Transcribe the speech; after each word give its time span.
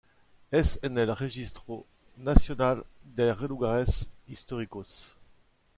Es 0.49 0.79
en 0.81 0.97
el 0.97 1.15
Registro 1.15 1.85
Nacional 2.17 2.87
de 3.03 3.35
Lugares 3.47 4.09
Históricos. 4.25 5.15